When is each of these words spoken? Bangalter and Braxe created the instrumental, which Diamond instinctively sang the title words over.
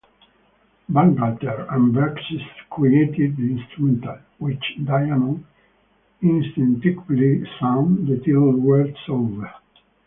Bangalter 0.89 1.67
and 1.69 1.93
Braxe 1.93 2.33
created 2.71 3.37
the 3.37 3.51
instrumental, 3.51 4.17
which 4.39 4.73
Diamond 4.83 5.45
instinctively 6.23 7.43
sang 7.59 8.05
the 8.05 8.17
title 8.17 8.51
words 8.57 8.97
over. 9.07 9.53